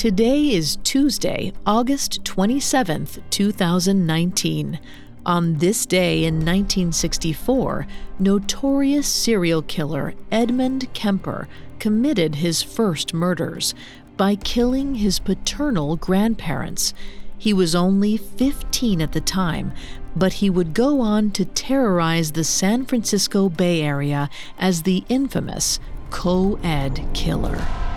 Today 0.00 0.54
is 0.54 0.76
Tuesday, 0.76 1.52
August 1.66 2.24
27th, 2.24 3.20
2019. 3.28 4.80
On 5.26 5.58
this 5.58 5.84
day 5.84 6.24
in 6.24 6.36
1964, 6.36 7.86
notorious 8.18 9.06
serial 9.06 9.60
killer 9.60 10.14
Edmund 10.32 10.90
Kemper 10.94 11.48
committed 11.78 12.36
his 12.36 12.62
first 12.62 13.12
murders 13.12 13.74
by 14.16 14.36
killing 14.36 14.94
his 14.94 15.18
paternal 15.18 15.96
grandparents. 15.96 16.94
He 17.36 17.52
was 17.52 17.74
only 17.74 18.16
15 18.16 19.02
at 19.02 19.12
the 19.12 19.20
time, 19.20 19.74
but 20.16 20.32
he 20.32 20.48
would 20.48 20.72
go 20.72 21.02
on 21.02 21.30
to 21.32 21.44
terrorize 21.44 22.32
the 22.32 22.44
San 22.44 22.86
Francisco 22.86 23.50
Bay 23.50 23.82
Area 23.82 24.30
as 24.58 24.84
the 24.84 25.04
infamous 25.10 25.78
Co 26.08 26.58
Ed 26.62 27.06
Killer. 27.12 27.89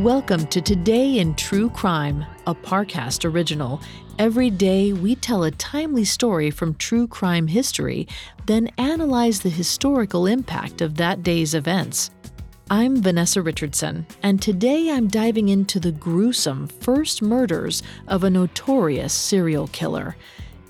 Welcome 0.00 0.46
to 0.46 0.62
Today 0.62 1.18
in 1.18 1.34
True 1.34 1.68
Crime, 1.68 2.24
a 2.46 2.54
Parcast 2.54 3.30
original. 3.30 3.82
Every 4.18 4.48
day 4.48 4.94
we 4.94 5.14
tell 5.14 5.44
a 5.44 5.50
timely 5.50 6.06
story 6.06 6.50
from 6.50 6.74
true 6.76 7.06
crime 7.06 7.46
history, 7.46 8.08
then 8.46 8.70
analyze 8.78 9.40
the 9.40 9.50
historical 9.50 10.26
impact 10.26 10.80
of 10.80 10.94
that 10.94 11.22
day's 11.22 11.52
events. 11.52 12.10
I'm 12.70 13.02
Vanessa 13.02 13.42
Richardson, 13.42 14.06
and 14.22 14.40
today 14.40 14.90
I'm 14.90 15.06
diving 15.06 15.50
into 15.50 15.78
the 15.78 15.92
gruesome 15.92 16.68
first 16.68 17.20
murders 17.20 17.82
of 18.08 18.24
a 18.24 18.30
notorious 18.30 19.12
serial 19.12 19.68
killer. 19.68 20.16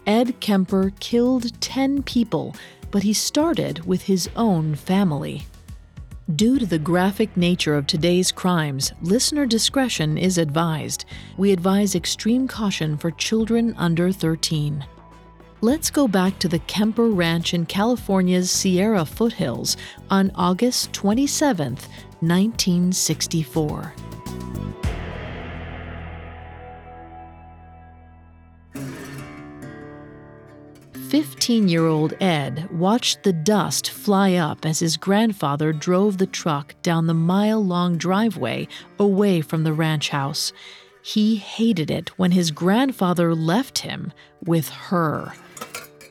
Ed 0.09 0.41
Kemper 0.41 0.91
killed 0.99 1.61
10 1.61 2.03
people, 2.03 2.57
but 2.91 3.05
he 3.05 3.13
started 3.13 3.87
with 3.87 4.03
his 4.03 4.29
own 4.35 4.75
family. 4.75 5.47
Due 6.37 6.59
to 6.59 6.67
the 6.67 6.79
graphic 6.79 7.35
nature 7.37 7.75
of 7.75 7.87
today's 7.87 8.31
crimes, 8.31 8.93
listener 9.03 9.47
discretion 9.47 10.17
is 10.17 10.39
advised. 10.39 11.07
We 11.37 11.51
advise 11.51 11.95
extreme 11.95 12.47
caution 12.47 12.97
for 12.99 13.11
children 13.11 13.75
under 13.77 14.13
13. 14.13 14.85
Let's 15.61 15.91
go 15.91 16.07
back 16.07 16.39
to 16.39 16.47
the 16.47 16.61
Kemper 16.61 17.09
Ranch 17.09 17.53
in 17.53 17.67
California's 17.67 18.51
Sierra 18.51 19.05
foothills 19.05 19.77
on 20.09 20.31
August 20.37 20.93
27, 20.93 21.73
1964. 22.21 23.95
15 31.11 31.67
year 31.67 31.89
old 31.89 32.15
Ed 32.21 32.69
watched 32.71 33.25
the 33.25 33.33
dust 33.33 33.91
fly 33.91 34.35
up 34.35 34.65
as 34.65 34.79
his 34.79 34.97
grandfather 34.97 35.73
drove 35.73 36.19
the 36.19 36.27
truck 36.27 36.73
down 36.83 37.09
the 37.09 37.15
mile 37.15 37.65
long 37.65 37.99
driveway 37.99 38.69
away 38.97 39.41
from 39.41 39.65
the 39.65 39.73
ranch 39.73 40.11
house. 40.11 40.53
He 41.03 41.35
hated 41.35 41.91
it 41.91 42.17
when 42.17 42.31
his 42.31 42.53
grandfather 42.53 43.35
left 43.35 43.81
him 43.81 44.13
with 44.45 44.69
her. 44.69 45.33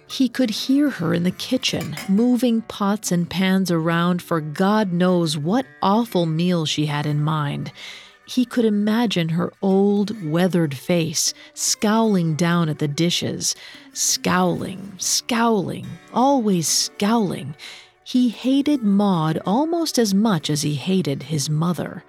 He 0.09 0.27
could 0.27 0.49
hear 0.49 0.89
her 0.89 1.13
in 1.13 1.23
the 1.23 1.31
kitchen, 1.31 1.95
moving 2.09 2.61
pots 2.63 3.09
and 3.09 3.29
pans 3.29 3.71
around 3.71 4.21
for 4.21 4.41
God 4.41 4.91
knows 4.91 5.37
what 5.37 5.65
awful 5.81 6.25
meal 6.25 6.65
she 6.65 6.87
had 6.87 7.05
in 7.05 7.23
mind. 7.23 7.71
He 8.29 8.45
could 8.45 8.65
imagine 8.65 9.29
her 9.29 9.51
old, 9.59 10.23
weathered 10.23 10.77
face 10.77 11.33
scowling 11.55 12.35
down 12.35 12.69
at 12.69 12.77
the 12.77 12.87
dishes, 12.87 13.55
scowling, 13.99 14.93
scowling, 14.97 15.85
always 16.13 16.69
scowling. 16.69 17.53
He 18.05 18.29
hated 18.29 18.81
Maud 18.81 19.39
almost 19.45 19.99
as 19.99 20.13
much 20.13 20.49
as 20.49 20.61
he 20.61 20.75
hated 20.75 21.23
his 21.23 21.49
mother. 21.49 22.05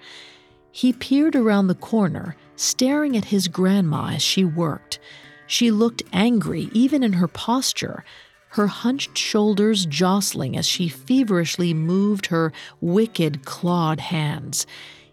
He 0.71 0.93
peered 0.93 1.35
around 1.35 1.67
the 1.67 1.75
corner, 1.75 2.37
staring 2.55 3.17
at 3.17 3.25
his 3.25 3.49
grandma 3.49 4.11
as 4.13 4.21
she 4.21 4.45
worked. 4.45 4.99
She 5.47 5.69
looked 5.69 6.01
angry, 6.13 6.69
even 6.71 7.03
in 7.03 7.13
her 7.13 7.27
posture, 7.27 8.05
her 8.51 8.67
hunched 8.67 9.17
shoulders 9.17 9.85
jostling 9.85 10.55
as 10.55 10.65
she 10.65 10.87
feverishly 10.87 11.73
moved 11.73 12.27
her 12.27 12.53
wicked, 12.79 13.43
clawed 13.43 13.99
hands. 13.99 14.65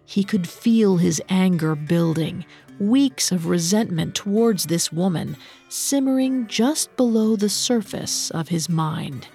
He 0.05 0.23
could 0.23 0.49
feel 0.49 0.99
his 0.99 1.21
anger 1.29 1.75
building, 1.75 2.45
weeks 2.81 3.33
of 3.33 3.47
resentment 3.47 4.15
towards 4.15 4.67
this 4.67 4.93
woman 4.93 5.37
simmering 5.69 6.47
just 6.47 6.97
below 6.97 7.37
the 7.37 7.49
surface 7.49 8.31
of 8.31 8.49
his 8.49 8.69
mind. 8.69 9.29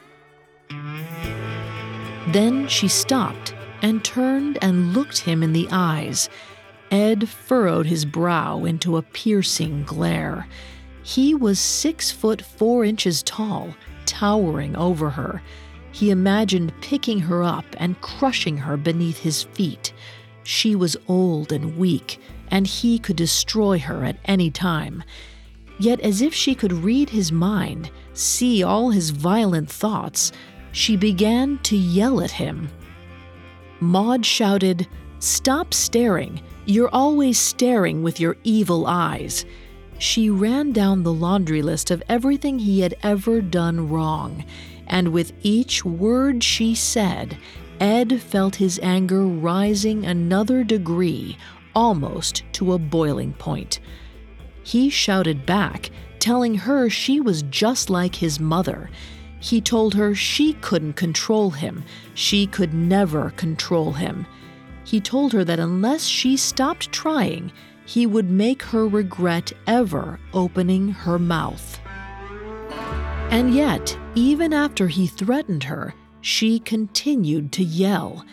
Then 2.32 2.68
she 2.68 2.88
stopped 2.88 3.54
and 3.82 4.04
turned 4.04 4.58
and 4.62 4.94
looked 4.94 5.20
him 5.20 5.44
in 5.44 5.54
the 5.54 5.68
eyes. 5.72 6.30
Ed 6.90 7.28
furrowed 7.28 7.86
his 7.86 8.06
brow 8.06 8.66
into 8.66 8.98
a 8.98 9.02
piercing 9.02 9.84
glare. 9.84 10.48
He 11.04 11.36
was 11.36 11.60
six 11.60 12.12
foot 12.12 12.42
four 12.42 12.86
inches 12.86 13.24
tall, 13.24 13.76
towering 14.06 14.76
over 14.76 15.10
her. 15.10 15.42
He 15.92 16.10
imagined 16.10 16.74
picking 16.82 17.20
her 17.20 17.44
up 17.44 17.66
and 17.78 18.00
crushing 18.02 18.58
her 18.58 18.78
beneath 18.78 19.20
his 19.20 19.44
feet. 19.44 19.94
She 20.44 20.76
was 20.76 20.98
old 21.08 21.52
and 21.52 21.78
weak, 21.78 22.20
and 22.54 22.68
he 22.68 23.00
could 23.00 23.16
destroy 23.16 23.80
her 23.80 24.06
at 24.06 24.16
any 24.26 24.52
time. 24.52 25.04
Yet, 25.80 26.00
as 26.02 26.22
if 26.22 26.36
she 26.36 26.54
could 26.54 26.72
read 26.72 27.10
his 27.10 27.32
mind, 27.32 27.90
see 28.14 28.62
all 28.62 28.92
his 28.92 29.10
violent 29.10 29.72
thoughts, 29.72 30.32
she 30.72 30.96
began 30.96 31.58
to 31.64 31.76
yell 31.76 32.22
at 32.22 32.30
him. 32.30 32.70
Maud 33.80 34.24
shouted, 34.24 34.88
Stop 35.18 35.74
staring! 35.74 36.42
You're 36.66 36.94
always 36.94 37.40
staring 37.40 38.04
with 38.04 38.20
your 38.20 38.38
evil 38.44 38.86
eyes. 38.86 39.46
She 39.98 40.30
ran 40.30 40.74
down 40.74 41.02
the 41.02 41.12
laundry 41.12 41.64
list 41.64 41.90
of 41.90 42.04
everything 42.08 42.60
he 42.60 42.82
had 42.82 42.94
ever 43.02 43.42
done 43.42 43.90
wrong, 43.90 44.46
and 44.86 45.08
with 45.08 45.34
each 45.42 45.84
word 45.84 46.44
she 46.44 46.76
said, 46.76 47.36
Ed 47.80 48.22
felt 48.22 48.58
his 48.58 48.80
anger 48.84 49.26
rising 49.26 50.06
another 50.06 50.64
degree, 50.64 51.36
almost 51.76 52.44
to 52.54 52.74
a 52.74 52.80
boiling 52.80 53.34
point. 53.34 53.80
He 54.64 54.90
shouted 54.90 55.46
back, 55.46 55.90
telling 56.20 56.56
her 56.56 56.90
she 56.90 57.20
was 57.20 57.44
just 57.44 57.90
like 57.90 58.16
his 58.16 58.40
mother. 58.40 58.90
He 59.40 59.60
told 59.60 59.94
her 59.96 60.16
she 60.16 60.54
couldn't 60.54 60.94
control 60.94 61.50
him, 61.50 61.84
she 62.14 62.48
could 62.48 62.74
never 62.74 63.32
control 63.32 63.92
him. 63.92 64.26
He 64.86 65.02
told 65.02 65.34
her 65.34 65.44
that 65.44 65.60
unless 65.60 66.06
she 66.06 66.38
stopped 66.38 66.92
trying, 66.92 67.52
he 67.86 68.06
would 68.06 68.30
make 68.30 68.64
her 68.64 68.88
regret 68.88 69.52
ever 69.68 70.20
opening 70.34 70.90
her 70.90 71.20
mouth. 71.20 71.80
And 73.30 73.54
yet, 73.54 73.98
even 74.16 74.54
after 74.54 74.88
he 74.88 75.08
threatened 75.08 75.64
her, 75.64 75.94
she 76.22 76.60
continued 76.60 77.52
to 77.54 77.64
yell. 77.64 78.26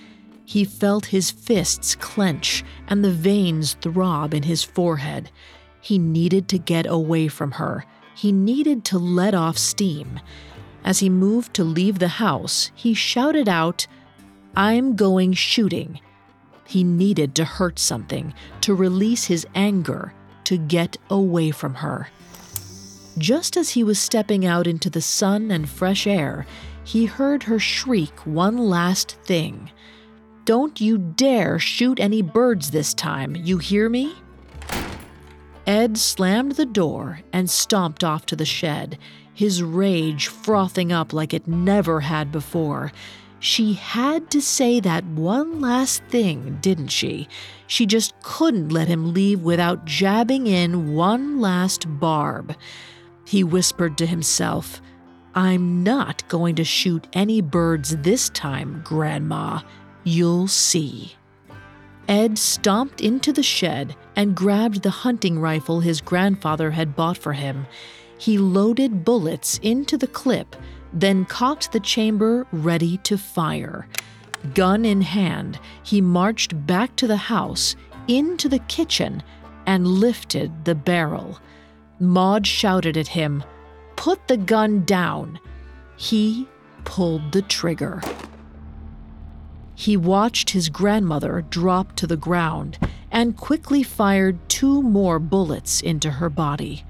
He 0.51 0.65
felt 0.65 1.07
his 1.07 1.31
fists 1.31 1.95
clench 1.95 2.65
and 2.89 3.05
the 3.05 3.13
veins 3.13 3.75
throb 3.75 4.35
in 4.35 4.43
his 4.43 4.65
forehead. 4.65 5.31
He 5.81 5.97
needed 5.97 6.49
to 6.49 6.59
get 6.59 6.87
away 6.87 7.29
from 7.29 7.53
her. 7.53 7.85
He 8.17 8.33
needed 8.33 8.85
to 8.87 8.99
let 8.99 9.33
off 9.33 9.57
steam. 9.57 10.19
As 10.85 10.99
he 10.99 11.09
moved 11.09 11.55
to 11.55 11.63
leave 11.63 12.01
the 12.01 12.19
house, 12.19 12.73
he 12.75 12.95
shouted 12.95 13.49
out, 13.49 13.87
I'm 14.57 14.97
going 14.97 15.35
shooting. 15.35 16.01
He 16.67 16.83
needed 16.83 17.37
to 17.37 17.45
hurt 17.45 17.79
something, 17.79 18.35
to 18.63 18.75
release 18.75 19.27
his 19.27 19.47
anger, 19.55 20.13
to 20.43 20.59
get 20.59 20.97
away 21.11 21.53
from 21.53 21.75
her. 21.75 22.09
Just 23.17 23.57
as 23.57 23.71
he 23.71 23.85
was 23.85 24.01
stepping 24.01 24.45
out 24.45 24.67
into 24.67 24.91
the 24.91 25.01
sun 25.01 25.53
and 25.53 25.69
fresh 25.69 26.09
air, 26.09 26.45
he 26.83 27.07
heard 27.07 27.45
her 27.45 27.61
shriek 27.61 28.27
one 28.27 28.59
last 28.59 29.13
thing 29.23 29.71
Don't 30.51 30.81
you 30.81 30.99
dare 30.99 31.61
shoot 31.61 32.01
any 32.01 32.23
birds 32.23 32.73
this 32.73 32.93
time, 32.93 33.37
you 33.37 33.59
hear 33.59 33.89
me? 33.89 34.17
Ed 35.65 35.97
slammed 35.97 36.57
the 36.57 36.67
door 36.67 37.21
and 37.33 37.49
stomped 37.49 38.03
off 38.03 38.27
to 38.27 38.35
the 38.35 38.45
shed, 38.45 38.99
his 39.33 39.63
rage 39.63 40.27
frothing 40.27 40.91
up 40.91 41.13
like 41.13 41.33
it 41.33 41.47
never 41.47 42.01
had 42.01 42.33
before. 42.33 42.91
She 43.39 43.75
had 43.75 44.29
to 44.33 44.43
say 44.43 44.81
that 44.81 45.05
one 45.05 45.61
last 45.61 46.03
thing, 46.09 46.59
didn't 46.61 46.89
she? 46.89 47.29
She 47.69 47.87
just 47.87 48.21
couldn't 48.25 48.71
let 48.71 48.89
him 48.89 49.15
leave 49.15 49.43
without 49.43 49.85
jabbing 49.85 50.49
in 50.49 50.95
one 50.97 51.41
last 51.41 51.87
barb. 52.01 52.57
He 53.25 53.45
whispered 53.45 53.97
to 53.99 54.05
himself, 54.07 54.83
I'm 55.33 55.85
not 55.85 56.29
going 56.29 56.57
to 56.57 56.65
shoot 56.65 57.07
any 57.13 57.41
birds 57.41 57.99
this 57.99 58.31
time, 58.31 58.83
Grandma. 58.85 59.61
You'll 60.05 60.49
see. 60.49 61.15
Ed 62.09 62.39
stomped 62.39 63.01
into 63.01 63.33
the 63.33 63.43
shed 63.43 63.95
and 64.17 64.35
grabbed 64.35 64.83
the 64.83 64.91
hunting 64.91 65.39
rifle 65.39 65.81
his 65.81 66.01
grandfather 66.01 66.73
had 66.73 66.97
bought 66.97 67.17
for 67.17 67.35
him. 67.35 67.67
He 68.19 68.37
loaded 68.37 69.05
bullets 69.05 69.59
into 69.63 69.97
the 69.97 70.07
clip, 70.07 70.57
then 70.93 71.25
cocked 71.25 71.73
the 71.73 71.81
chamber 71.81 72.47
ready 72.53 72.97
to 72.99 73.17
fire. 73.17 73.87
Gun 74.55 74.85
in 74.85 75.03
hand, 75.03 75.61
he 75.83 76.01
marched 76.01 76.67
back 76.67 76.97
to 76.97 77.07
the 77.07 77.17
house, 77.17 77.77
into 78.09 78.49
the 78.49 78.59
kitchen, 78.61 79.23
and 79.67 79.87
lifted 79.87 80.65
the 80.65 80.75
barrel. 80.75 81.39
Maud 82.01 82.47
shouted 82.47 82.97
at 82.97 83.09
him, 83.09 83.45
Put 83.97 84.27
the 84.27 84.39
gun 84.39 84.85
down. 84.85 85.39
He 85.97 86.49
pulled 86.85 87.33
the 87.33 87.43
trigger. 87.43 88.03
He 89.81 89.97
watched 89.97 90.51
his 90.51 90.69
grandmother 90.69 91.43
drop 91.49 91.97
to 91.97 92.07
the 92.07 92.19
ground 92.19 92.77
and 93.11 93.35
quickly 93.35 93.83
fired 93.83 94.37
two 94.47 94.83
more 94.83 95.19
bullets 95.19 95.81
into 95.81 96.11
her 96.11 96.29
body. 96.29 96.85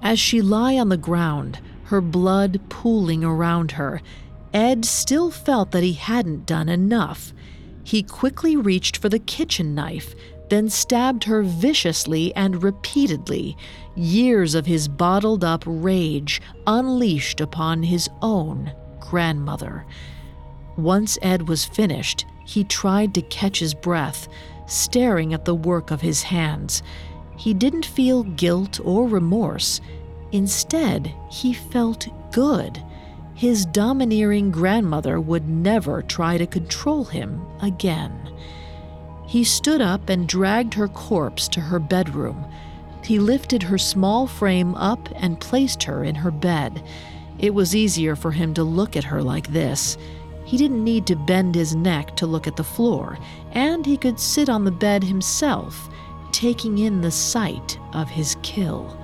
As 0.00 0.20
she 0.20 0.40
lay 0.40 0.78
on 0.78 0.88
the 0.88 0.96
ground, 0.96 1.58
her 1.86 2.00
blood 2.00 2.60
pooling 2.68 3.24
around 3.24 3.72
her, 3.72 4.02
Ed 4.54 4.84
still 4.84 5.32
felt 5.32 5.72
that 5.72 5.82
he 5.82 5.94
hadn't 5.94 6.46
done 6.46 6.68
enough. 6.68 7.32
He 7.82 8.04
quickly 8.04 8.56
reached 8.56 8.96
for 8.96 9.08
the 9.08 9.18
kitchen 9.18 9.74
knife, 9.74 10.14
then 10.48 10.70
stabbed 10.70 11.24
her 11.24 11.42
viciously 11.42 12.32
and 12.36 12.62
repeatedly, 12.62 13.56
years 13.96 14.54
of 14.54 14.66
his 14.66 14.86
bottled 14.86 15.42
up 15.42 15.64
rage 15.66 16.40
unleashed 16.68 17.40
upon 17.40 17.82
his 17.82 18.08
own 18.22 18.70
grandmother. 19.00 19.84
Once 20.76 21.18
Ed 21.22 21.48
was 21.48 21.64
finished, 21.64 22.26
he 22.44 22.62
tried 22.64 23.14
to 23.14 23.22
catch 23.22 23.58
his 23.58 23.74
breath, 23.74 24.28
staring 24.66 25.32
at 25.32 25.44
the 25.44 25.54
work 25.54 25.90
of 25.90 26.00
his 26.00 26.22
hands. 26.22 26.82
He 27.36 27.54
didn't 27.54 27.86
feel 27.86 28.22
guilt 28.22 28.80
or 28.84 29.08
remorse. 29.08 29.80
Instead, 30.32 31.14
he 31.30 31.52
felt 31.52 32.08
good. 32.32 32.82
His 33.34 33.66
domineering 33.66 34.50
grandmother 34.50 35.20
would 35.20 35.48
never 35.48 36.02
try 36.02 36.38
to 36.38 36.46
control 36.46 37.04
him 37.04 37.44
again. 37.60 38.30
He 39.26 39.44
stood 39.44 39.80
up 39.80 40.08
and 40.08 40.28
dragged 40.28 40.74
her 40.74 40.88
corpse 40.88 41.48
to 41.48 41.60
her 41.60 41.78
bedroom. 41.78 42.44
He 43.02 43.18
lifted 43.18 43.62
her 43.64 43.78
small 43.78 44.26
frame 44.26 44.74
up 44.74 45.08
and 45.16 45.40
placed 45.40 45.82
her 45.84 46.02
in 46.04 46.14
her 46.16 46.30
bed. 46.30 46.82
It 47.38 47.54
was 47.54 47.76
easier 47.76 48.16
for 48.16 48.32
him 48.32 48.54
to 48.54 48.64
look 48.64 48.96
at 48.96 49.04
her 49.04 49.22
like 49.22 49.48
this. 49.48 49.98
He 50.46 50.56
didn't 50.56 50.84
need 50.84 51.06
to 51.08 51.16
bend 51.16 51.56
his 51.56 51.74
neck 51.74 52.14
to 52.16 52.26
look 52.26 52.46
at 52.46 52.54
the 52.54 52.62
floor, 52.62 53.18
and 53.50 53.84
he 53.84 53.96
could 53.96 54.20
sit 54.20 54.48
on 54.48 54.64
the 54.64 54.70
bed 54.70 55.02
himself, 55.02 55.90
taking 56.30 56.78
in 56.78 57.00
the 57.00 57.10
sight 57.10 57.78
of 57.92 58.08
his 58.08 58.36
kill. 58.42 58.96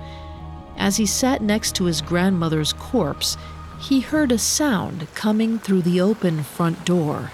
As 0.77 0.95
he 0.95 1.05
sat 1.05 1.41
next 1.41 1.75
to 1.75 1.83
his 1.83 2.01
grandmother's 2.01 2.71
corpse, 2.71 3.37
he 3.79 3.99
heard 3.99 4.31
a 4.31 4.37
sound 4.37 5.07
coming 5.15 5.59
through 5.59 5.81
the 5.81 5.99
open 5.99 6.43
front 6.43 6.85
door. 6.85 7.31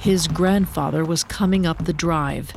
His 0.00 0.26
grandfather 0.26 1.04
was 1.04 1.22
coming 1.22 1.66
up 1.66 1.84
the 1.84 1.92
drive. 1.92 2.54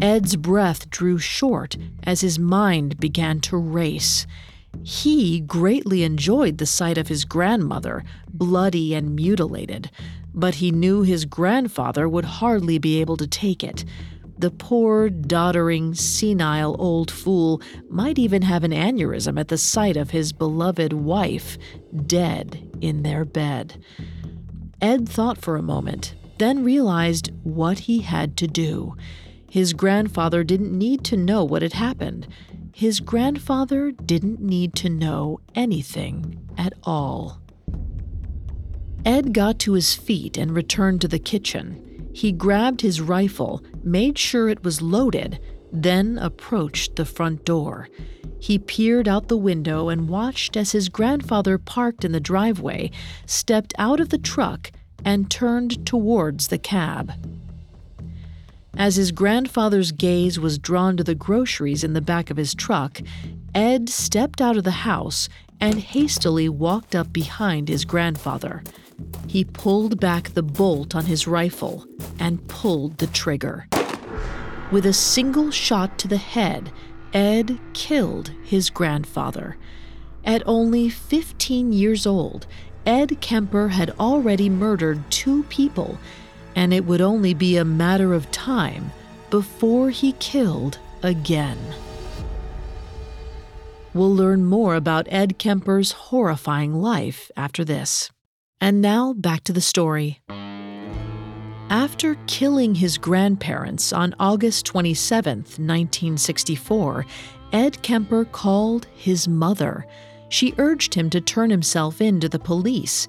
Ed's 0.00 0.36
breath 0.36 0.88
drew 0.88 1.18
short 1.18 1.76
as 2.04 2.20
his 2.20 2.38
mind 2.38 3.00
began 3.00 3.40
to 3.40 3.56
race. 3.56 4.28
He 4.82 5.40
greatly 5.40 6.02
enjoyed 6.02 6.58
the 6.58 6.66
sight 6.66 6.98
of 6.98 7.08
his 7.08 7.24
grandmother, 7.24 8.04
bloody 8.32 8.94
and 8.94 9.14
mutilated, 9.14 9.90
but 10.34 10.56
he 10.56 10.70
knew 10.70 11.02
his 11.02 11.24
grandfather 11.24 12.08
would 12.08 12.24
hardly 12.24 12.78
be 12.78 13.00
able 13.00 13.16
to 13.18 13.26
take 13.26 13.62
it. 13.62 13.84
The 14.36 14.50
poor, 14.50 15.08
doddering, 15.08 15.94
senile 15.94 16.74
old 16.78 17.10
fool 17.10 17.62
might 17.88 18.18
even 18.18 18.42
have 18.42 18.64
an 18.64 18.72
aneurysm 18.72 19.38
at 19.38 19.48
the 19.48 19.58
sight 19.58 19.96
of 19.96 20.10
his 20.10 20.32
beloved 20.32 20.92
wife 20.92 21.56
dead 22.06 22.76
in 22.80 23.02
their 23.02 23.24
bed. 23.24 23.80
Ed 24.80 25.08
thought 25.08 25.40
for 25.40 25.56
a 25.56 25.62
moment, 25.62 26.14
then 26.38 26.64
realized 26.64 27.30
what 27.44 27.80
he 27.80 28.00
had 28.00 28.36
to 28.38 28.48
do. 28.48 28.96
His 29.48 29.72
grandfather 29.72 30.42
didn't 30.42 30.76
need 30.76 31.04
to 31.04 31.16
know 31.16 31.44
what 31.44 31.62
had 31.62 31.74
happened. 31.74 32.26
His 32.74 32.98
grandfather 32.98 33.92
didn't 33.92 34.40
need 34.40 34.74
to 34.74 34.88
know 34.88 35.38
anything 35.54 36.44
at 36.58 36.72
all. 36.82 37.40
Ed 39.04 39.32
got 39.32 39.60
to 39.60 39.74
his 39.74 39.94
feet 39.94 40.36
and 40.36 40.50
returned 40.50 41.00
to 41.02 41.08
the 41.08 41.20
kitchen. 41.20 42.10
He 42.12 42.32
grabbed 42.32 42.80
his 42.80 43.00
rifle, 43.00 43.62
made 43.84 44.18
sure 44.18 44.48
it 44.48 44.64
was 44.64 44.82
loaded, 44.82 45.38
then 45.72 46.18
approached 46.18 46.96
the 46.96 47.04
front 47.04 47.44
door. 47.44 47.88
He 48.40 48.58
peered 48.58 49.06
out 49.06 49.28
the 49.28 49.36
window 49.36 49.88
and 49.88 50.08
watched 50.08 50.56
as 50.56 50.72
his 50.72 50.88
grandfather 50.88 51.58
parked 51.58 52.04
in 52.04 52.10
the 52.10 52.18
driveway, 52.18 52.90
stepped 53.24 53.72
out 53.78 54.00
of 54.00 54.08
the 54.08 54.18
truck, 54.18 54.72
and 55.04 55.30
turned 55.30 55.86
towards 55.86 56.48
the 56.48 56.58
cab. 56.58 57.12
As 58.76 58.96
his 58.96 59.12
grandfather's 59.12 59.92
gaze 59.92 60.38
was 60.38 60.58
drawn 60.58 60.96
to 60.96 61.04
the 61.04 61.14
groceries 61.14 61.84
in 61.84 61.92
the 61.92 62.00
back 62.00 62.30
of 62.30 62.36
his 62.36 62.54
truck, 62.54 63.00
Ed 63.54 63.88
stepped 63.88 64.40
out 64.40 64.56
of 64.56 64.64
the 64.64 64.70
house 64.70 65.28
and 65.60 65.78
hastily 65.78 66.48
walked 66.48 66.94
up 66.94 67.12
behind 67.12 67.68
his 67.68 67.84
grandfather. 67.84 68.62
He 69.28 69.44
pulled 69.44 70.00
back 70.00 70.30
the 70.30 70.42
bolt 70.42 70.94
on 70.94 71.06
his 71.06 71.26
rifle 71.26 71.86
and 72.18 72.46
pulled 72.48 72.98
the 72.98 73.06
trigger. 73.06 73.68
With 74.72 74.86
a 74.86 74.92
single 74.92 75.50
shot 75.50 75.98
to 75.98 76.08
the 76.08 76.16
head, 76.16 76.72
Ed 77.12 77.60
killed 77.74 78.32
his 78.42 78.70
grandfather. 78.70 79.56
At 80.24 80.42
only 80.46 80.88
15 80.88 81.72
years 81.72 82.06
old, 82.06 82.46
Ed 82.84 83.20
Kemper 83.20 83.68
had 83.68 83.90
already 84.00 84.50
murdered 84.50 85.08
two 85.10 85.44
people 85.44 85.98
and 86.56 86.72
it 86.72 86.84
would 86.84 87.00
only 87.00 87.34
be 87.34 87.56
a 87.56 87.64
matter 87.64 88.14
of 88.14 88.30
time 88.30 88.92
before 89.30 89.90
he 89.90 90.12
killed 90.12 90.78
again. 91.02 91.58
We'll 93.92 94.14
learn 94.14 94.44
more 94.44 94.74
about 94.74 95.06
Ed 95.08 95.38
Kemper's 95.38 95.92
horrifying 95.92 96.74
life 96.74 97.30
after 97.36 97.64
this. 97.64 98.10
And 98.60 98.80
now 98.80 99.12
back 99.12 99.44
to 99.44 99.52
the 99.52 99.60
story. 99.60 100.20
After 101.70 102.16
killing 102.26 102.74
his 102.74 102.98
grandparents 102.98 103.92
on 103.92 104.14
August 104.18 104.66
27, 104.66 105.38
1964, 105.38 107.06
Ed 107.52 107.82
Kemper 107.82 108.24
called 108.24 108.86
his 108.94 109.28
mother. 109.28 109.86
She 110.28 110.54
urged 110.58 110.94
him 110.94 111.08
to 111.10 111.20
turn 111.20 111.50
himself 111.50 112.00
in 112.00 112.20
to 112.20 112.28
the 112.28 112.38
police. 112.38 113.06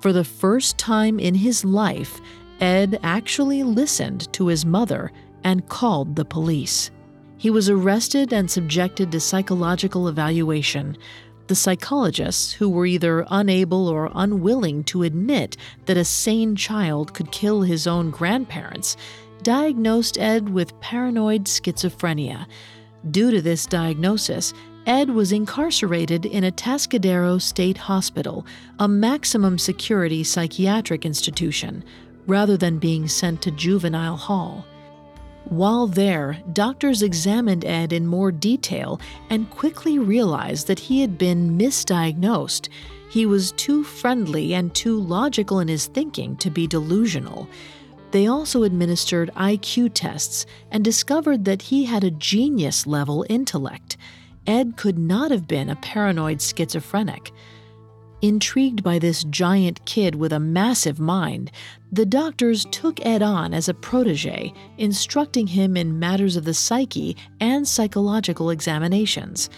For 0.00 0.12
the 0.12 0.24
first 0.24 0.78
time 0.78 1.18
in 1.18 1.34
his 1.34 1.64
life, 1.64 2.20
Ed 2.60 3.00
actually 3.02 3.62
listened 3.62 4.32
to 4.34 4.46
his 4.46 4.66
mother 4.66 5.12
and 5.44 5.68
called 5.68 6.16
the 6.16 6.24
police. 6.24 6.90
He 7.38 7.48
was 7.48 7.70
arrested 7.70 8.32
and 8.34 8.50
subjected 8.50 9.10
to 9.12 9.20
psychological 9.20 10.08
evaluation. 10.08 10.96
The 11.46 11.54
psychologists, 11.54 12.52
who 12.52 12.68
were 12.68 12.86
either 12.86 13.26
unable 13.30 13.88
or 13.88 14.10
unwilling 14.14 14.84
to 14.84 15.02
admit 15.02 15.56
that 15.86 15.96
a 15.96 16.04
sane 16.04 16.54
child 16.54 17.14
could 17.14 17.32
kill 17.32 17.62
his 17.62 17.86
own 17.86 18.10
grandparents, 18.10 18.96
diagnosed 19.42 20.18
Ed 20.18 20.50
with 20.50 20.78
paranoid 20.80 21.44
schizophrenia. 21.44 22.46
Due 23.10 23.30
to 23.30 23.40
this 23.40 23.64
diagnosis, 23.64 24.52
Ed 24.86 25.10
was 25.10 25.32
incarcerated 25.32 26.26
in 26.26 26.44
Atascadero 26.44 27.40
State 27.40 27.78
Hospital, 27.78 28.46
a 28.78 28.86
maximum 28.86 29.58
security 29.58 30.22
psychiatric 30.22 31.06
institution, 31.06 31.84
rather 32.26 32.56
than 32.56 32.78
being 32.78 33.08
sent 33.08 33.42
to 33.42 33.50
juvenile 33.50 34.16
hall. 34.16 34.64
While 35.44 35.86
there, 35.86 36.40
doctors 36.52 37.02
examined 37.02 37.64
Ed 37.64 37.92
in 37.92 38.06
more 38.06 38.30
detail 38.30 39.00
and 39.30 39.50
quickly 39.50 39.98
realized 39.98 40.66
that 40.68 40.78
he 40.78 41.00
had 41.00 41.18
been 41.18 41.58
misdiagnosed. 41.58 42.68
He 43.10 43.26
was 43.26 43.52
too 43.52 43.82
friendly 43.82 44.54
and 44.54 44.72
too 44.74 45.00
logical 45.00 45.58
in 45.58 45.68
his 45.68 45.86
thinking 45.86 46.36
to 46.36 46.50
be 46.50 46.66
delusional. 46.66 47.48
They 48.12 48.26
also 48.26 48.62
administered 48.62 49.30
IQ 49.34 49.92
tests 49.94 50.46
and 50.70 50.84
discovered 50.84 51.44
that 51.46 51.62
he 51.62 51.84
had 51.84 52.04
a 52.04 52.10
genius 52.10 52.86
level 52.86 53.24
intellect. 53.28 53.96
Ed 54.46 54.76
could 54.76 54.98
not 54.98 55.30
have 55.30 55.48
been 55.48 55.70
a 55.70 55.76
paranoid 55.76 56.40
schizophrenic. 56.40 57.32
Intrigued 58.22 58.82
by 58.82 58.98
this 58.98 59.24
giant 59.24 59.84
kid 59.86 60.14
with 60.14 60.32
a 60.32 60.40
massive 60.40 61.00
mind, 61.00 61.50
the 61.90 62.04
doctors 62.04 62.66
took 62.66 63.04
Ed 63.04 63.22
on 63.22 63.54
as 63.54 63.68
a 63.68 63.74
protege, 63.74 64.52
instructing 64.76 65.46
him 65.46 65.74
in 65.74 65.98
matters 65.98 66.36
of 66.36 66.44
the 66.44 66.52
psyche 66.52 67.16
and 67.40 67.66
psychological 67.66 68.50
examinations. 68.50 69.48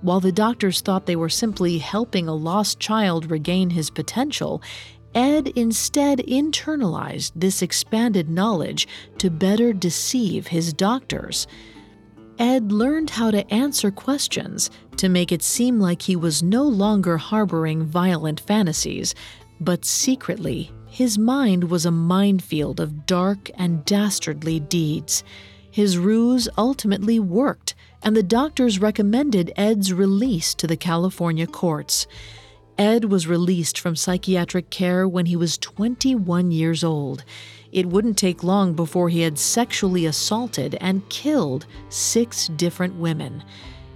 While 0.00 0.18
the 0.18 0.32
doctors 0.32 0.80
thought 0.80 1.06
they 1.06 1.14
were 1.14 1.28
simply 1.28 1.78
helping 1.78 2.26
a 2.26 2.34
lost 2.34 2.80
child 2.80 3.30
regain 3.30 3.70
his 3.70 3.88
potential, 3.88 4.62
Ed 5.14 5.48
instead 5.48 6.18
internalized 6.18 7.32
this 7.36 7.62
expanded 7.62 8.28
knowledge 8.28 8.88
to 9.18 9.30
better 9.30 9.72
deceive 9.72 10.48
his 10.48 10.72
doctors. 10.72 11.46
Ed 12.38 12.70
learned 12.70 13.10
how 13.10 13.32
to 13.32 13.52
answer 13.52 13.90
questions 13.90 14.70
to 14.96 15.08
make 15.08 15.32
it 15.32 15.42
seem 15.42 15.80
like 15.80 16.02
he 16.02 16.14
was 16.14 16.42
no 16.42 16.62
longer 16.62 17.16
harboring 17.16 17.84
violent 17.84 18.38
fantasies, 18.38 19.14
but 19.60 19.84
secretly, 19.84 20.70
his 20.86 21.18
mind 21.18 21.64
was 21.64 21.84
a 21.84 21.90
minefield 21.90 22.78
of 22.78 23.06
dark 23.06 23.50
and 23.56 23.84
dastardly 23.84 24.60
deeds. 24.60 25.24
His 25.70 25.98
ruse 25.98 26.48
ultimately 26.56 27.18
worked, 27.18 27.74
and 28.02 28.16
the 28.16 28.22
doctors 28.22 28.80
recommended 28.80 29.52
Ed's 29.56 29.92
release 29.92 30.54
to 30.54 30.66
the 30.66 30.76
California 30.76 31.46
courts. 31.46 32.06
Ed 32.78 33.06
was 33.06 33.26
released 33.26 33.78
from 33.78 33.96
psychiatric 33.96 34.70
care 34.70 35.08
when 35.08 35.26
he 35.26 35.34
was 35.34 35.58
21 35.58 36.52
years 36.52 36.84
old. 36.84 37.24
It 37.72 37.86
wouldn't 37.86 38.16
take 38.16 38.44
long 38.44 38.74
before 38.74 39.08
he 39.08 39.22
had 39.22 39.36
sexually 39.36 40.06
assaulted 40.06 40.76
and 40.80 41.08
killed 41.08 41.66
six 41.88 42.46
different 42.46 42.94
women. 42.94 43.42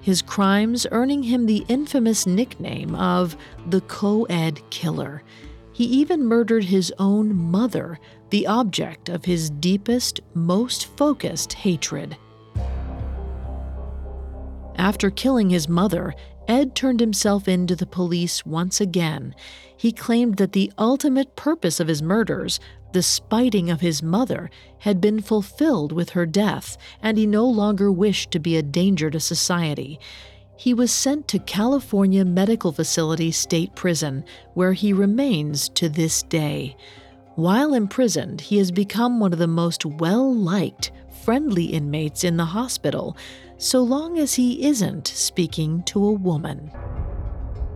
His 0.01 0.21
crimes 0.21 0.85
earning 0.91 1.23
him 1.23 1.47
the 1.47 1.65
infamous 1.69 2.27
nickname 2.27 2.97
of 2.97 3.37
the 3.69 3.83
Co 3.83 4.25
ed 4.25 4.61
Killer. 4.71 5.23
He 5.73 5.85
even 5.85 6.27
murdered 6.27 6.65
his 6.65 6.93
own 6.99 7.35
mother, 7.35 8.01
the 8.31 8.49
object 8.49 9.09
of 9.09 9.25
his 9.25 9.49
deepest, 9.49 10.21
most 10.35 10.87
focused 10.97 11.53
hatred. 11.53 12.17
After 14.77 15.11
killing 15.11 15.51
his 15.51 15.69
mother, 15.69 16.15
Ed 16.49 16.75
turned 16.75 17.01
himself 17.01 17.49
in 17.49 17.67
to 17.67 17.77
the 17.77 17.87
police 17.87 18.45
once 18.45 18.81
again. 18.81 19.35
He 19.77 19.93
claimed 19.93 20.37
that 20.37 20.53
the 20.53 20.73
ultimate 20.79 21.37
purpose 21.37 21.81
of 21.81 21.89
his 21.89 22.03
murders, 22.03 22.61
the 22.93 23.03
spiting 23.03 23.71
of 23.71 23.81
his 23.81 24.03
mother, 24.03 24.51
had 24.79 25.01
been 25.01 25.21
fulfilled 25.21 25.93
with 25.93 26.11
her 26.11 26.27
death, 26.27 26.77
and 27.03 27.17
he 27.17 27.27
no 27.27 27.47
longer 27.47 27.91
wished 27.91 28.31
to 28.33 28.39
be 28.39 28.57
a 28.57 28.63
danger 28.63 29.11
to 29.11 29.21
society. 29.21 29.99
He 30.57 30.75
was 30.75 30.93
sent 30.93 31.27
to 31.29 31.39
California 31.39 32.25
Medical 32.25 32.73
Facility 32.73 33.33
State 33.33 33.75
Prison, 33.75 34.25
where 34.55 34.75
he 34.75 34.93
remains 34.93 35.69
to 35.71 35.89
this 35.89 36.23
day. 36.23 36.77
While 37.35 37.73
imprisoned, 37.73 38.43
he 38.43 38.59
has 38.59 38.71
become 38.71 39.19
one 39.19 39.33
of 39.33 39.39
the 39.39 39.47
most 39.47 39.87
well 39.87 40.33
liked, 40.33 40.93
friendly 41.23 41.67
inmates 41.67 42.25
in 42.25 42.37
the 42.37 42.45
hospital, 42.45 43.17
so 43.59 43.81
long 43.81 44.19
as 44.19 44.35
he 44.35 44.67
isn't 44.67 45.07
speaking 45.07 45.83
to 45.85 46.05
a 46.05 46.13
woman. 46.13 46.71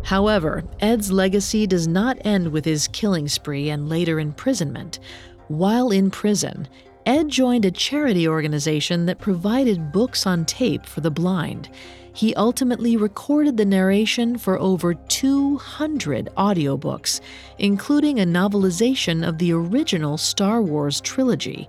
However, 0.04 0.64
Ed's 0.80 1.10
legacy 1.10 1.66
does 1.66 1.88
not 1.88 2.18
end 2.24 2.48
with 2.48 2.64
his 2.64 2.88
killing 2.88 3.28
spree 3.28 3.70
and 3.70 3.88
later 3.88 4.20
imprisonment. 4.20 5.00
While 5.48 5.90
in 5.90 6.10
prison, 6.10 6.68
Ed 7.06 7.28
joined 7.28 7.64
a 7.64 7.70
charity 7.70 8.26
organization 8.26 9.06
that 9.06 9.20
provided 9.20 9.92
books 9.92 10.26
on 10.26 10.44
tape 10.44 10.86
for 10.86 11.00
the 11.00 11.10
blind. 11.10 11.68
He 12.12 12.34
ultimately 12.34 12.96
recorded 12.96 13.56
the 13.56 13.64
narration 13.64 14.38
for 14.38 14.58
over 14.58 14.94
200 14.94 16.30
audiobooks, 16.36 17.20
including 17.58 18.18
a 18.18 18.24
novelization 18.24 19.26
of 19.26 19.38
the 19.38 19.52
original 19.52 20.18
Star 20.18 20.62
Wars 20.62 21.00
trilogy. 21.00 21.68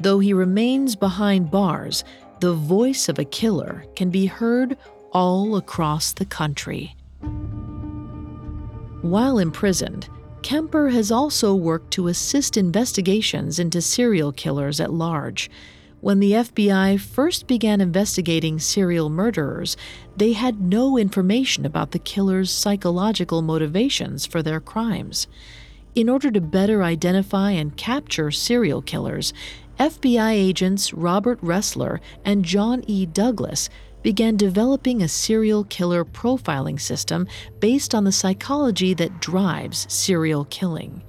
Though 0.00 0.18
he 0.20 0.32
remains 0.32 0.96
behind 0.96 1.50
bars, 1.50 2.04
the 2.40 2.54
voice 2.54 3.08
of 3.08 3.18
a 3.18 3.24
killer 3.24 3.84
can 3.96 4.10
be 4.10 4.26
heard 4.26 4.76
all 5.12 5.56
across 5.56 6.12
the 6.12 6.24
country. 6.24 6.94
While 9.02 9.38
imprisoned, 9.38 10.08
Kemper 10.42 10.90
has 10.90 11.10
also 11.10 11.54
worked 11.54 11.92
to 11.92 12.08
assist 12.08 12.56
investigations 12.56 13.58
into 13.58 13.82
serial 13.82 14.32
killers 14.32 14.80
at 14.80 14.92
large. 14.92 15.50
When 16.00 16.20
the 16.20 16.32
FBI 16.32 17.00
first 17.00 17.48
began 17.48 17.80
investigating 17.80 18.60
serial 18.60 19.10
murderers, 19.10 19.76
they 20.16 20.32
had 20.32 20.60
no 20.60 20.96
information 20.96 21.66
about 21.66 21.90
the 21.90 21.98
killer's 21.98 22.52
psychological 22.52 23.42
motivations 23.42 24.24
for 24.24 24.42
their 24.42 24.60
crimes. 24.60 25.26
In 25.98 26.08
order 26.08 26.30
to 26.30 26.40
better 26.40 26.84
identify 26.84 27.50
and 27.50 27.76
capture 27.76 28.30
serial 28.30 28.82
killers, 28.82 29.34
FBI 29.80 30.30
agents 30.30 30.94
Robert 30.94 31.40
Ressler 31.40 31.98
and 32.24 32.44
John 32.44 32.84
E. 32.86 33.04
Douglas 33.04 33.68
began 34.00 34.36
developing 34.36 35.02
a 35.02 35.08
serial 35.08 35.64
killer 35.64 36.04
profiling 36.04 36.80
system 36.80 37.26
based 37.58 37.96
on 37.96 38.04
the 38.04 38.12
psychology 38.12 38.94
that 38.94 39.20
drives 39.20 39.92
serial 39.92 40.44
killing. 40.44 41.02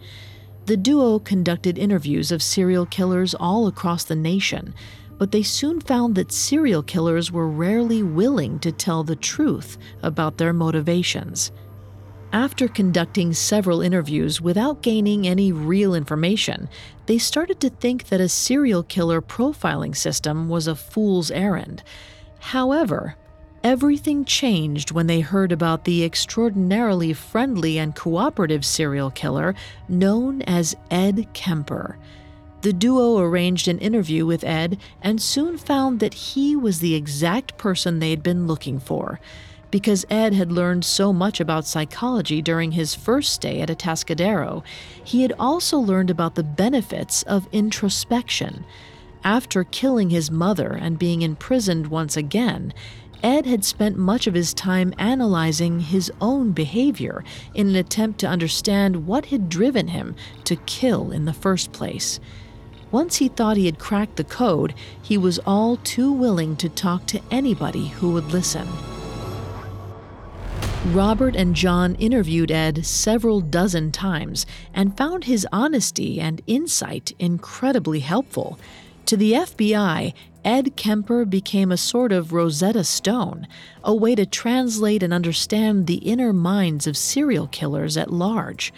The 0.66 0.78
duo 0.78 1.20
conducted 1.20 1.78
interviews 1.78 2.32
of 2.32 2.42
serial 2.42 2.88
killers 2.88 3.36
all 3.36 3.68
across 3.68 4.06
the 4.06 4.16
nation, 4.16 4.74
but 5.20 5.32
they 5.32 5.44
soon 5.44 5.82
found 5.82 6.16
that 6.16 6.32
serial 6.32 6.82
killers 6.82 7.32
were 7.32 7.48
rarely 7.48 8.02
willing 8.02 8.58
to 8.62 8.72
tell 8.72 9.04
the 9.04 9.16
truth 9.16 9.78
about 10.02 10.40
their 10.40 10.52
motivations. 10.52 11.52
After 12.32 12.68
conducting 12.68 13.34
several 13.34 13.82
interviews 13.82 14.40
without 14.40 14.84
gaining 14.84 15.28
any 15.28 15.52
real 15.52 15.96
information, 15.96 16.70
they 17.08 17.18
started 17.18 17.60
to 17.62 17.72
think 17.72 18.10
that 18.10 18.22
a 18.22 18.30
serial 18.30 18.84
killer 18.84 19.20
profiling 19.20 19.98
system 19.98 20.48
was 20.48 20.68
a 20.68 20.76
fool's 20.76 21.32
errand. 21.32 21.82
However, 22.40 23.16
everything 23.64 24.26
changed 24.26 24.92
when 24.92 25.08
they 25.08 25.22
heard 25.22 25.52
about 25.52 25.86
the 25.86 26.04
extraordinarily 26.04 27.14
friendly 27.14 27.80
and 27.80 27.96
cooperative 27.96 28.64
serial 28.64 29.10
killer 29.10 29.56
known 29.88 30.44
as 30.44 30.76
Ed 30.92 31.28
Kemper. 31.34 31.98
The 32.62 32.74
duo 32.74 33.18
arranged 33.18 33.68
an 33.68 33.80
interview 33.80 34.28
with 34.28 34.44
Ed 34.44 34.78
and 35.02 35.20
soon 35.20 35.58
found 35.58 36.00
that 36.00 36.14
he 36.14 36.56
was 36.56 36.80
the 36.80 36.94
exact 36.94 37.58
person 37.58 37.98
they'd 37.98 38.22
been 38.22 38.46
looking 38.46 38.80
for. 38.80 39.20
Because 39.72 40.06
Ed 40.10 40.34
had 40.34 40.52
learned 40.52 40.84
so 40.84 41.14
much 41.14 41.40
about 41.40 41.68
psychology 41.68 42.42
during 42.42 42.72
his 42.72 42.96
first 42.96 43.34
stay 43.34 43.62
at 43.62 43.70
Atascadero, 43.70 44.64
he 45.04 45.22
had 45.22 45.34
also 45.38 45.78
learned 45.78 46.10
about 46.10 46.36
the 46.36 46.44
benefits 46.44 47.22
of 47.24 47.48
introspection. 47.52 48.66
After 49.24 49.64
killing 49.64 50.10
his 50.10 50.32
mother 50.32 50.72
and 50.72 50.98
being 50.98 51.22
imprisoned 51.22 51.88
once 51.88 52.18
again, 52.18 52.74
Ed 53.22 53.46
had 53.46 53.66
spent 53.66 53.98
much 53.98 54.28
of 54.28 54.34
his 54.34 54.54
time 54.54 54.94
analyzing 54.98 55.82
his 55.82 56.12
own 56.22 56.52
behavior 56.52 57.24
in 57.54 57.68
an 57.68 57.76
attempt 57.76 58.20
to 58.20 58.28
understand 58.28 59.06
what 59.06 59.26
had 59.26 59.50
driven 59.50 59.90
him 59.90 60.16
to 60.46 60.56
kill 60.56 61.12
in 61.12 61.26
the 61.26 61.34
first 61.34 61.74
place. 61.74 62.20
Once 62.92 63.18
he 63.18 63.28
thought 63.28 63.58
he 63.58 63.66
had 63.66 63.78
cracked 63.78 64.16
the 64.16 64.24
code, 64.24 64.74
he 65.02 65.18
was 65.18 65.38
all 65.40 65.78
too 65.78 66.12
willing 66.12 66.56
to 66.56 66.70
talk 66.70 67.06
to 67.06 67.22
anybody 67.30 67.90
who 67.90 68.12
would 68.12 68.32
listen. 68.32 68.68
Robert 70.88 71.36
and 71.36 71.56
John 71.56 71.96
interviewed 71.96 72.52
Ed 72.52 72.86
several 72.86 73.42
dozen 73.42 73.92
times 73.92 74.46
and 74.74 74.96
found 74.96 75.26
his 75.26 75.46
honesty 75.52 76.22
and 76.22 76.42
insight 76.48 77.12
incredibly 77.20 78.00
helpful. 78.00 78.58
To 79.08 79.18
the 79.18 79.34
FBI, 79.34 80.14
Ed 80.46 80.78
Kemper 80.78 81.26
became 81.26 81.72
a 81.72 81.78
sort 81.78 82.14
of 82.14 82.32
Rosetta 82.32 82.86
Stone, 82.86 83.46
a 83.84 83.94
way 83.94 84.16
to 84.16 84.26
translate 84.26 85.04
and 85.04 85.14
understand 85.14 85.86
the 85.86 85.96
inner 85.96 86.32
minds 86.32 86.88
of 86.88 86.96
serial 86.96 87.48
killers 87.48 87.98
at 87.98 88.14
large. 88.14 88.72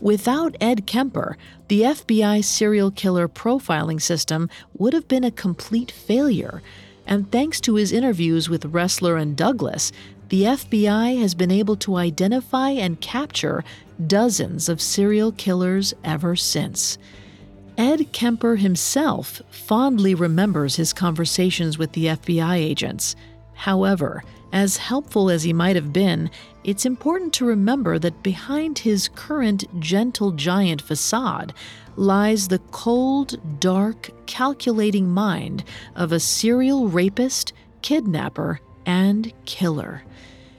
Without 0.00 0.56
Ed 0.58 0.86
Kemper, 0.86 1.36
the 1.68 1.82
FBI 1.82 2.42
serial 2.42 2.90
killer 2.90 3.28
profiling 3.28 4.00
system 4.00 4.48
would 4.78 4.94
have 4.94 5.06
been 5.06 5.22
a 5.22 5.30
complete 5.30 5.90
failure. 5.92 6.62
And 7.06 7.30
thanks 7.30 7.60
to 7.62 7.74
his 7.74 7.92
interviews 7.92 8.48
with 8.48 8.72
Ressler 8.72 9.20
and 9.20 9.36
Douglas, 9.36 9.92
the 10.28 10.44
FBI 10.44 11.20
has 11.20 11.34
been 11.34 11.50
able 11.50 11.76
to 11.76 11.96
identify 11.96 12.70
and 12.70 13.00
capture 13.00 13.64
dozens 14.06 14.68
of 14.68 14.80
serial 14.80 15.32
killers 15.32 15.92
ever 16.04 16.36
since. 16.36 16.96
Ed 17.76 18.12
Kemper 18.12 18.56
himself 18.56 19.42
fondly 19.50 20.14
remembers 20.14 20.76
his 20.76 20.92
conversations 20.92 21.78
with 21.78 21.92
the 21.92 22.06
FBI 22.06 22.56
agents. 22.56 23.16
However, 23.54 24.24
As 24.52 24.76
helpful 24.76 25.30
as 25.30 25.44
he 25.44 25.52
might 25.54 25.76
have 25.76 25.92
been, 25.92 26.30
it's 26.62 26.84
important 26.84 27.32
to 27.34 27.46
remember 27.46 27.98
that 27.98 28.22
behind 28.22 28.80
his 28.80 29.08
current 29.08 29.64
gentle 29.80 30.32
giant 30.32 30.82
facade 30.82 31.54
lies 31.96 32.48
the 32.48 32.58
cold, 32.70 33.60
dark, 33.60 34.10
calculating 34.26 35.08
mind 35.08 35.64
of 35.96 36.12
a 36.12 36.20
serial 36.20 36.88
rapist, 36.88 37.54
kidnapper, 37.80 38.60
and 38.84 39.32
killer. 39.46 40.02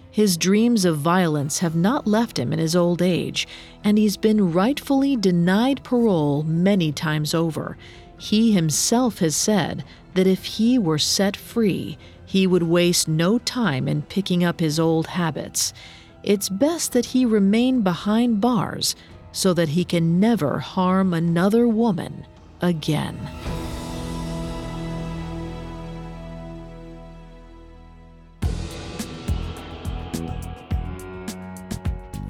His 0.10 0.38
dreams 0.38 0.86
of 0.86 0.98
violence 0.98 1.60
have 1.60 1.76
not 1.76 2.08
left 2.08 2.38
him 2.38 2.52
in 2.54 2.60
his 2.60 2.76
old 2.76 3.02
age, 3.02 3.48
and 3.84 3.98
he's 3.98 4.18
been 4.18 4.54
rightfully 4.54 5.16
denied 5.16 5.84
parole 5.84 6.44
many 6.44 6.92
times 6.92 7.34
over. 7.34 7.78
He 8.18 8.54
himself 8.54 9.20
has 9.20 9.36
said 9.36 9.84
that 10.14 10.28
if 10.28 10.46
he 10.46 10.78
were 10.78 11.00
set 11.00 11.36
free, 11.36 11.98
he 12.34 12.48
would 12.48 12.64
waste 12.64 13.08
no 13.08 13.38
time 13.38 13.88
in 13.88 14.02
picking 14.02 14.44
up 14.44 14.60
his 14.60 14.80
old 14.80 15.06
habits. 15.06 15.72
It's 16.24 16.50
best 16.50 16.92
that 16.94 17.06
he 17.06 17.26
remain 17.26 17.82
behind 17.82 18.42
bars 18.42 18.96
so 19.32 19.54
that 19.54 19.70
he 19.70 19.86
can 19.86 20.20
never 20.20 20.58
harm 20.58 21.14
another 21.14 21.68
woman 21.68 22.26
again. 22.60 23.20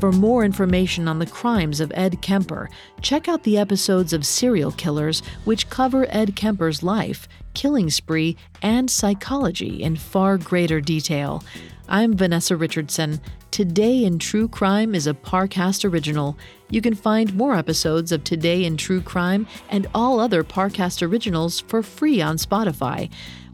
For 0.04 0.12
more 0.12 0.44
information 0.44 1.08
on 1.08 1.20
the 1.20 1.26
crimes 1.26 1.80
of 1.80 1.90
Ed 1.96 2.22
Kemper, 2.22 2.70
check 3.02 3.30
out 3.30 3.44
the 3.44 3.58
episodes 3.58 4.12
of 4.12 4.26
Serial 4.26 4.74
Killers, 4.74 5.22
which 5.46 5.70
cover 5.70 6.06
Ed 6.10 6.36
Kemper's 6.36 6.84
life, 6.84 7.26
killing 7.54 7.90
spree, 7.90 8.36
and 8.62 8.92
psychology 8.92 9.82
in 9.82 9.96
far 9.96 10.38
greater 10.38 10.82
detail. 10.82 11.42
I'm 11.88 12.18
Vanessa 12.18 12.58
Richardson. 12.58 13.22
Today 13.52 14.04
in 14.04 14.20
True 14.20 14.50
Crime 14.50 14.94
is 14.94 15.08
a 15.08 15.14
Parcast 15.14 15.90
original. 15.90 16.38
You 16.70 16.82
can 16.82 16.96
find 16.96 17.34
more 17.34 17.56
episodes 17.56 18.12
of 18.12 18.26
Today 18.26 18.66
in 18.66 18.76
True 18.76 19.00
Crime 19.00 19.48
and 19.70 19.88
all 19.96 20.20
other 20.20 20.44
Parcast 20.44 21.02
originals 21.02 21.62
for 21.62 21.82
free 21.82 22.22
on 22.22 22.36
Spotify. 22.36 23.10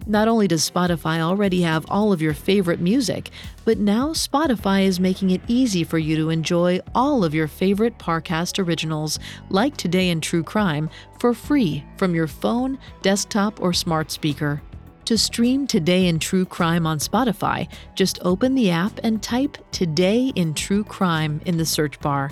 Not 0.10 0.28
only 0.28 0.48
does 0.48 0.68
Spotify 0.68 1.20
already 1.20 1.62
have 1.62 1.86
all 1.88 2.12
of 2.12 2.20
your 2.20 2.34
favorite 2.34 2.80
music, 2.80 3.30
but 3.64 3.78
now 3.78 4.08
Spotify 4.08 4.88
is 4.88 5.00
making 5.00 5.30
it 5.30 5.42
easy 5.48 5.84
for 5.84 6.00
you 6.00 6.16
to 6.16 6.32
enjoy 6.32 6.80
all 6.96 7.24
of 7.24 7.36
your 7.36 7.48
favorite 7.48 8.00
Parcast 8.00 8.58
originals, 8.58 9.20
like 9.50 9.78
Today 9.78 10.10
in 10.10 10.20
True 10.20 10.42
Crime, 10.42 10.90
for 11.20 11.36
free 11.36 11.86
from 11.98 12.16
your 12.16 12.26
phone, 12.26 12.80
desktop, 13.04 13.62
or 13.62 13.72
smart 13.72 14.10
speaker. 14.10 14.64
To 15.06 15.16
stream 15.16 15.68
Today 15.68 16.08
in 16.08 16.18
True 16.18 16.46
Crime 16.46 16.88
on 16.88 16.98
Spotify, 16.98 17.72
just 17.94 18.18
open 18.24 18.56
the 18.56 18.72
app 18.72 19.00
and 19.04 19.22
type 19.22 19.60
Today 19.72 20.32
in 20.34 20.56
True 20.56 20.84
Crime 20.84 21.40
in 21.46 21.58
the 21.58 21.68
search 21.68 22.00
bar. 22.00 22.32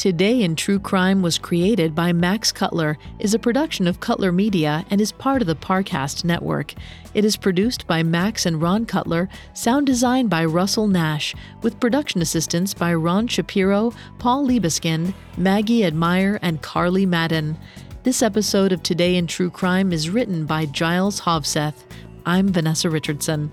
Today 0.00 0.40
in 0.40 0.56
True 0.56 0.78
Crime 0.78 1.20
was 1.20 1.36
created 1.36 1.94
by 1.94 2.14
Max 2.14 2.52
Cutler, 2.52 2.96
is 3.18 3.34
a 3.34 3.38
production 3.38 3.86
of 3.86 4.00
Cutler 4.00 4.32
Media, 4.32 4.82
and 4.88 4.98
is 4.98 5.12
part 5.12 5.42
of 5.42 5.46
the 5.46 5.54
Parcast 5.54 6.24
network. 6.24 6.72
It 7.12 7.22
is 7.22 7.36
produced 7.36 7.86
by 7.86 8.02
Max 8.02 8.46
and 8.46 8.62
Ron 8.62 8.86
Cutler, 8.86 9.28
sound 9.52 9.86
design 9.86 10.28
by 10.28 10.46
Russell 10.46 10.88
Nash, 10.88 11.34
with 11.60 11.78
production 11.80 12.22
assistance 12.22 12.72
by 12.72 12.94
Ron 12.94 13.26
Shapiro, 13.26 13.92
Paul 14.18 14.48
Liebeskind, 14.48 15.12
Maggie 15.36 15.84
Admire, 15.84 16.38
and 16.40 16.62
Carly 16.62 17.04
Madden. 17.04 17.58
This 18.02 18.22
episode 18.22 18.72
of 18.72 18.82
Today 18.82 19.16
in 19.16 19.26
True 19.26 19.50
Crime 19.50 19.92
is 19.92 20.08
written 20.08 20.46
by 20.46 20.64
Giles 20.64 21.20
Hovseth. 21.20 21.84
I'm 22.24 22.48
Vanessa 22.48 22.88
Richardson. 22.88 23.52